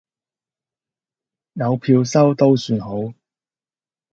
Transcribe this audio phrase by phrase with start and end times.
[1.53, 3.13] 有票收都算好